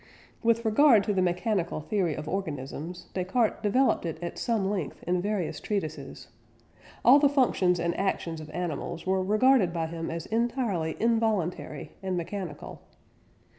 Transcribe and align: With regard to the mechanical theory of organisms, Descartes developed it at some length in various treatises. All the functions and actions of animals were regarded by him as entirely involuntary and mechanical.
With 0.41 0.65
regard 0.65 1.03
to 1.03 1.13
the 1.13 1.21
mechanical 1.21 1.79
theory 1.79 2.15
of 2.15 2.27
organisms, 2.27 3.05
Descartes 3.13 3.61
developed 3.61 4.03
it 4.03 4.17
at 4.19 4.39
some 4.39 4.67
length 4.67 5.03
in 5.03 5.21
various 5.21 5.59
treatises. 5.59 6.29
All 7.05 7.19
the 7.19 7.29
functions 7.29 7.79
and 7.79 7.95
actions 7.95 8.41
of 8.41 8.49
animals 8.49 9.05
were 9.05 9.21
regarded 9.21 9.71
by 9.71 9.85
him 9.85 10.09
as 10.09 10.25
entirely 10.25 10.95
involuntary 10.99 11.91
and 12.01 12.17
mechanical. 12.17 12.81